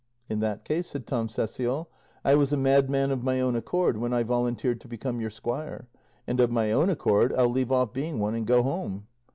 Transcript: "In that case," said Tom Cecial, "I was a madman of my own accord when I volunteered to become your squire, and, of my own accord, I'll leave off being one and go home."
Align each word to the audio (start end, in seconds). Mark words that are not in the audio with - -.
"In 0.29 0.39
that 0.39 0.65
case," 0.65 0.87
said 0.87 1.05
Tom 1.05 1.27
Cecial, 1.27 1.85
"I 2.25 2.33
was 2.33 2.51
a 2.51 2.57
madman 2.57 3.11
of 3.11 3.21
my 3.23 3.39
own 3.39 3.55
accord 3.55 3.97
when 3.97 4.15
I 4.15 4.23
volunteered 4.23 4.81
to 4.81 4.87
become 4.87 5.21
your 5.21 5.29
squire, 5.29 5.87
and, 6.25 6.39
of 6.39 6.51
my 6.51 6.71
own 6.71 6.89
accord, 6.89 7.31
I'll 7.31 7.49
leave 7.49 7.71
off 7.71 7.93
being 7.93 8.17
one 8.17 8.33
and 8.33 8.47
go 8.47 8.63
home." 8.63 9.05